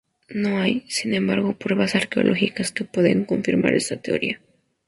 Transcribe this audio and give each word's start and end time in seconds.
No 0.33 0.57
hay, 0.59 0.83
sin 0.89 1.13
embargo, 1.13 1.53
pruebas 1.55 1.93
arqueológicas 1.93 2.71
que 2.71 2.85
puedan 2.85 3.23
confirmar 3.23 3.75
esta 3.75 3.97
teoría. 3.97 4.41